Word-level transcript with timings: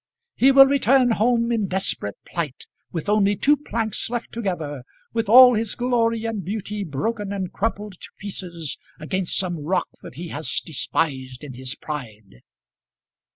"He 0.33 0.51
will 0.51 0.65
return 0.65 1.11
home 1.11 1.51
in 1.51 1.67
desperate 1.67 2.17
plight, 2.25 2.65
with 2.91 3.07
only 3.07 3.35
two 3.35 3.55
planks 3.55 4.09
left 4.09 4.31
together, 4.31 4.81
with 5.13 5.29
all 5.29 5.53
his 5.53 5.75
glory 5.75 6.25
and 6.25 6.43
beauty 6.43 6.83
broken 6.83 7.31
and 7.31 7.53
crumpled 7.53 8.01
to 8.01 8.09
pieces 8.17 8.79
against 8.99 9.37
some 9.37 9.59
rock 9.59 9.89
that 10.01 10.15
he 10.15 10.29
has 10.29 10.59
despised 10.65 11.43
in 11.43 11.53
his 11.53 11.75
pride." 11.75 12.41